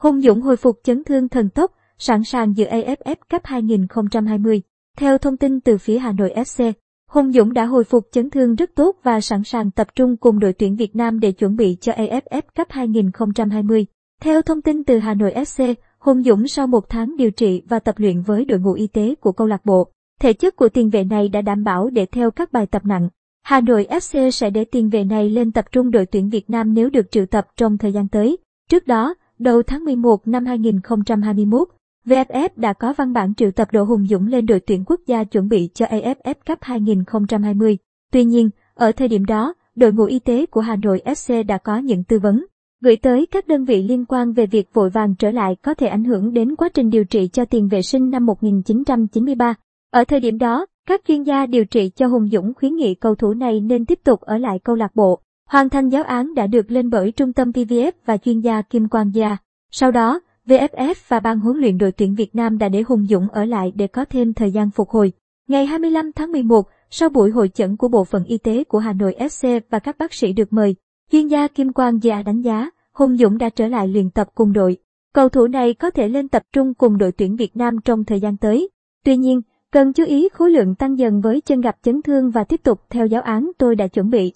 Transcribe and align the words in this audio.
Hùng 0.00 0.20
Dũng 0.20 0.40
hồi 0.40 0.56
phục 0.56 0.80
chấn 0.84 1.04
thương 1.04 1.28
thần 1.28 1.48
tốc, 1.48 1.72
sẵn 1.98 2.24
sàng 2.24 2.56
dự 2.56 2.66
AFF 2.66 3.14
Cup 3.30 3.44
2020. 3.44 4.62
Theo 4.96 5.18
thông 5.18 5.36
tin 5.36 5.60
từ 5.60 5.78
phía 5.78 5.98
Hà 5.98 6.12
Nội 6.12 6.32
FC, 6.36 6.72
Hùng 7.10 7.32
Dũng 7.32 7.52
đã 7.52 7.64
hồi 7.64 7.84
phục 7.84 8.08
chấn 8.12 8.30
thương 8.30 8.54
rất 8.54 8.70
tốt 8.74 8.96
và 9.02 9.20
sẵn 9.20 9.44
sàng 9.44 9.70
tập 9.70 9.86
trung 9.94 10.16
cùng 10.16 10.38
đội 10.38 10.52
tuyển 10.52 10.76
Việt 10.76 10.96
Nam 10.96 11.20
để 11.20 11.32
chuẩn 11.32 11.56
bị 11.56 11.76
cho 11.80 11.92
AFF 11.92 12.42
Cup 12.56 12.66
2020. 12.70 13.86
Theo 14.20 14.42
thông 14.42 14.62
tin 14.62 14.84
từ 14.84 14.98
Hà 14.98 15.14
Nội 15.14 15.32
FC, 15.34 15.74
Hùng 15.98 16.22
Dũng 16.22 16.48
sau 16.48 16.66
một 16.66 16.88
tháng 16.88 17.16
điều 17.16 17.30
trị 17.30 17.62
và 17.68 17.78
tập 17.78 17.94
luyện 17.98 18.22
với 18.22 18.44
đội 18.44 18.58
ngũ 18.58 18.72
y 18.72 18.86
tế 18.86 19.14
của 19.14 19.32
câu 19.32 19.46
lạc 19.46 19.64
bộ, 19.64 19.88
thể 20.20 20.32
chất 20.32 20.56
của 20.56 20.68
tiền 20.68 20.90
vệ 20.90 21.04
này 21.04 21.28
đã 21.28 21.42
đảm 21.42 21.64
bảo 21.64 21.90
để 21.90 22.06
theo 22.06 22.30
các 22.30 22.52
bài 22.52 22.66
tập 22.66 22.82
nặng. 22.84 23.08
Hà 23.42 23.60
Nội 23.60 23.86
FC 23.90 24.30
sẽ 24.30 24.50
để 24.50 24.64
tiền 24.64 24.90
vệ 24.90 25.04
này 25.04 25.30
lên 25.30 25.52
tập 25.52 25.64
trung 25.72 25.90
đội 25.90 26.06
tuyển 26.06 26.28
Việt 26.28 26.50
Nam 26.50 26.74
nếu 26.74 26.90
được 26.90 27.10
triệu 27.10 27.26
tập 27.26 27.46
trong 27.56 27.78
thời 27.78 27.92
gian 27.92 28.08
tới. 28.08 28.36
Trước 28.70 28.86
đó, 28.86 29.14
đầu 29.40 29.62
tháng 29.62 29.84
11 29.84 30.28
năm 30.28 30.46
2021, 30.46 31.68
VFF 32.06 32.48
đã 32.56 32.72
có 32.72 32.92
văn 32.92 33.12
bản 33.12 33.34
triệu 33.34 33.50
tập 33.50 33.68
Đỗ 33.72 33.84
Hùng 33.84 34.06
Dũng 34.06 34.26
lên 34.26 34.46
đội 34.46 34.60
tuyển 34.60 34.84
quốc 34.86 35.00
gia 35.06 35.24
chuẩn 35.24 35.48
bị 35.48 35.68
cho 35.74 35.86
AFF 35.86 36.34
Cup 36.46 36.58
2020. 36.60 37.78
Tuy 38.12 38.24
nhiên, 38.24 38.50
ở 38.74 38.92
thời 38.92 39.08
điểm 39.08 39.24
đó, 39.24 39.54
đội 39.74 39.92
ngũ 39.92 40.04
y 40.04 40.18
tế 40.18 40.46
của 40.46 40.60
Hà 40.60 40.76
Nội 40.76 41.02
FC 41.04 41.46
đã 41.46 41.58
có 41.58 41.78
những 41.78 42.04
tư 42.04 42.18
vấn 42.18 42.46
gửi 42.80 42.96
tới 42.96 43.26
các 43.30 43.46
đơn 43.46 43.64
vị 43.64 43.82
liên 43.82 44.04
quan 44.04 44.32
về 44.32 44.46
việc 44.46 44.74
vội 44.74 44.90
vàng 44.90 45.14
trở 45.14 45.30
lại 45.30 45.56
có 45.62 45.74
thể 45.74 45.86
ảnh 45.86 46.04
hưởng 46.04 46.32
đến 46.32 46.56
quá 46.56 46.68
trình 46.74 46.90
điều 46.90 47.04
trị 47.04 47.28
cho 47.32 47.44
tiền 47.44 47.68
vệ 47.68 47.82
sinh 47.82 48.10
năm 48.10 48.26
1993. 48.26 49.54
Ở 49.90 50.04
thời 50.04 50.20
điểm 50.20 50.38
đó, 50.38 50.66
các 50.88 51.00
chuyên 51.08 51.22
gia 51.22 51.46
điều 51.46 51.64
trị 51.64 51.90
cho 51.96 52.06
Hùng 52.06 52.28
Dũng 52.28 52.54
khuyến 52.54 52.76
nghị 52.76 52.94
cầu 52.94 53.14
thủ 53.14 53.34
này 53.34 53.60
nên 53.60 53.86
tiếp 53.86 53.98
tục 54.04 54.20
ở 54.20 54.38
lại 54.38 54.58
câu 54.64 54.76
lạc 54.76 54.94
bộ. 54.94 55.20
Hoàn 55.50 55.68
thành 55.68 55.88
giáo 55.88 56.02
án 56.02 56.34
đã 56.34 56.46
được 56.46 56.70
lên 56.70 56.90
bởi 56.90 57.12
trung 57.12 57.32
tâm 57.32 57.50
VVF 57.50 57.92
và 58.04 58.16
chuyên 58.16 58.40
gia 58.40 58.62
Kim 58.62 58.88
Quang 58.88 59.14
Gia. 59.14 59.36
Sau 59.70 59.90
đó, 59.90 60.20
VFF 60.46 60.94
và 61.08 61.20
ban 61.20 61.40
huấn 61.40 61.56
luyện 61.56 61.78
đội 61.78 61.92
tuyển 61.92 62.14
Việt 62.14 62.34
Nam 62.34 62.58
đã 62.58 62.68
để 62.68 62.82
Hùng 62.88 63.06
Dũng 63.06 63.28
ở 63.28 63.44
lại 63.44 63.72
để 63.74 63.86
có 63.86 64.04
thêm 64.04 64.34
thời 64.34 64.50
gian 64.50 64.70
phục 64.70 64.90
hồi. 64.90 65.12
Ngày 65.48 65.66
25 65.66 66.12
tháng 66.12 66.32
11, 66.32 66.68
sau 66.90 67.08
buổi 67.08 67.30
hội 67.30 67.48
chẩn 67.48 67.76
của 67.76 67.88
Bộ 67.88 68.04
phận 68.04 68.24
Y 68.24 68.38
tế 68.38 68.64
của 68.64 68.78
Hà 68.78 68.92
Nội 68.92 69.16
FC 69.18 69.60
và 69.70 69.78
các 69.78 69.98
bác 69.98 70.14
sĩ 70.14 70.32
được 70.32 70.52
mời, 70.52 70.74
chuyên 71.12 71.26
gia 71.26 71.48
Kim 71.48 71.72
Quang 71.72 72.02
Gia 72.02 72.22
đánh 72.22 72.40
giá 72.40 72.70
Hùng 72.92 73.16
Dũng 73.16 73.38
đã 73.38 73.48
trở 73.48 73.68
lại 73.68 73.88
luyện 73.88 74.10
tập 74.10 74.28
cùng 74.34 74.52
đội. 74.52 74.76
Cầu 75.14 75.28
thủ 75.28 75.46
này 75.46 75.74
có 75.74 75.90
thể 75.90 76.08
lên 76.08 76.28
tập 76.28 76.42
trung 76.52 76.74
cùng 76.74 76.98
đội 76.98 77.12
tuyển 77.12 77.36
Việt 77.36 77.56
Nam 77.56 77.76
trong 77.84 78.04
thời 78.04 78.20
gian 78.20 78.36
tới. 78.36 78.68
Tuy 79.04 79.16
nhiên, 79.16 79.40
cần 79.72 79.92
chú 79.92 80.04
ý 80.04 80.28
khối 80.32 80.50
lượng 80.50 80.74
tăng 80.74 80.98
dần 80.98 81.20
với 81.20 81.40
chân 81.40 81.60
gặp 81.60 81.76
chấn 81.82 82.02
thương 82.02 82.30
và 82.30 82.44
tiếp 82.44 82.60
tục 82.62 82.80
theo 82.90 83.06
giáo 83.06 83.22
án 83.22 83.50
tôi 83.58 83.76
đã 83.76 83.86
chuẩn 83.86 84.10
bị. 84.10 84.32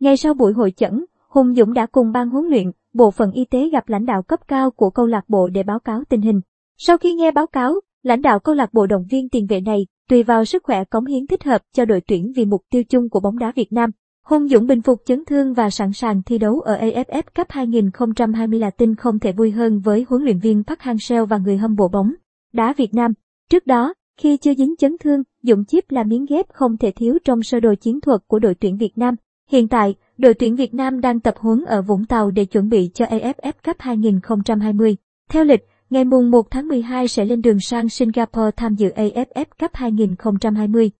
Ngay 0.00 0.16
sau 0.16 0.34
buổi 0.34 0.52
hội 0.52 0.70
chẩn, 0.70 1.04
Hùng 1.28 1.54
Dũng 1.54 1.72
đã 1.72 1.86
cùng 1.86 2.12
ban 2.12 2.30
huấn 2.30 2.44
luyện, 2.46 2.70
bộ 2.92 3.10
phận 3.10 3.32
y 3.32 3.44
tế 3.44 3.68
gặp 3.68 3.88
lãnh 3.88 4.06
đạo 4.06 4.22
cấp 4.22 4.40
cao 4.48 4.70
của 4.70 4.90
câu 4.90 5.06
lạc 5.06 5.24
bộ 5.28 5.48
để 5.48 5.62
báo 5.62 5.78
cáo 5.78 6.02
tình 6.08 6.20
hình. 6.20 6.40
Sau 6.78 6.98
khi 6.98 7.14
nghe 7.14 7.30
báo 7.30 7.46
cáo, 7.46 7.80
lãnh 8.02 8.22
đạo 8.22 8.38
câu 8.38 8.54
lạc 8.54 8.72
bộ 8.72 8.86
động 8.86 9.04
viên 9.10 9.28
tiền 9.28 9.46
vệ 9.46 9.60
này, 9.60 9.86
tùy 10.08 10.22
vào 10.22 10.44
sức 10.44 10.62
khỏe 10.64 10.84
cống 10.84 11.06
hiến 11.06 11.26
thích 11.26 11.44
hợp 11.44 11.62
cho 11.72 11.84
đội 11.84 12.00
tuyển 12.00 12.32
vì 12.36 12.44
mục 12.44 12.62
tiêu 12.70 12.84
chung 12.84 13.08
của 13.08 13.20
bóng 13.20 13.38
đá 13.38 13.52
Việt 13.56 13.72
Nam. 13.72 13.90
Hùng 14.24 14.48
Dũng 14.48 14.66
bình 14.66 14.82
phục 14.82 15.02
chấn 15.06 15.24
thương 15.24 15.54
và 15.54 15.70
sẵn 15.70 15.92
sàng 15.92 16.22
thi 16.22 16.38
đấu 16.38 16.60
ở 16.60 16.78
AFF 16.78 17.22
Cup 17.36 17.46
2020 17.50 18.58
là 18.58 18.70
tin 18.70 18.94
không 18.94 19.18
thể 19.18 19.32
vui 19.32 19.50
hơn 19.50 19.80
với 19.80 20.06
huấn 20.08 20.22
luyện 20.22 20.38
viên 20.38 20.64
Park 20.64 20.80
Hang-seo 20.80 21.26
và 21.26 21.38
người 21.38 21.56
hâm 21.56 21.74
mộ 21.74 21.88
bóng 21.88 22.12
đá 22.52 22.74
Việt 22.76 22.94
Nam. 22.94 23.12
Trước 23.50 23.66
đó, 23.66 23.94
khi 24.20 24.36
chưa 24.36 24.54
dính 24.54 24.74
chấn 24.78 24.96
thương, 25.00 25.22
Dũng 25.42 25.64
Chip 25.64 25.90
là 25.90 26.04
miếng 26.04 26.26
ghép 26.28 26.48
không 26.48 26.76
thể 26.76 26.90
thiếu 26.90 27.18
trong 27.24 27.42
sơ 27.42 27.60
đồ 27.60 27.74
chiến 27.74 28.00
thuật 28.00 28.20
của 28.26 28.38
đội 28.38 28.54
tuyển 28.54 28.76
Việt 28.76 28.98
Nam. 28.98 29.14
Hiện 29.50 29.68
tại, 29.68 29.94
đội 30.18 30.34
tuyển 30.34 30.56
Việt 30.56 30.74
Nam 30.74 31.00
đang 31.00 31.20
tập 31.20 31.34
huấn 31.38 31.64
ở 31.64 31.82
Vũng 31.82 32.04
Tàu 32.04 32.30
để 32.30 32.44
chuẩn 32.44 32.68
bị 32.68 32.90
cho 32.94 33.04
AFF 33.04 33.52
Cup 33.64 33.76
2020. 33.78 34.96
Theo 35.30 35.44
lịch, 35.44 35.60
ngày 35.90 36.04
mùng 36.04 36.30
1 36.30 36.50
tháng 36.50 36.68
12 36.68 37.08
sẽ 37.08 37.24
lên 37.24 37.42
đường 37.42 37.60
sang 37.60 37.88
Singapore 37.88 38.50
tham 38.56 38.74
dự 38.74 38.90
AFF 38.96 39.44
Cup 39.60 39.70
2020. 39.74 40.90